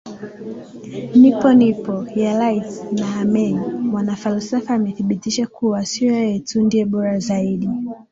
[1.19, 7.69] Nipo Nipo Yalaiti na Ameen MwanaFalsafa amethibitisha kuwa sio yeye tu ndiye bora zaidi